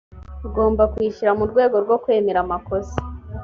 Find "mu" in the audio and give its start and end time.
1.39-1.45